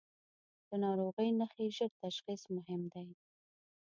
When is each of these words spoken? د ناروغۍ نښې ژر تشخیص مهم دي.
د 0.67 0.69
ناروغۍ 0.83 1.29
نښې 1.39 1.67
ژر 1.77 1.91
تشخیص 2.03 2.41
مهم 2.55 2.81
دي. 2.93 3.07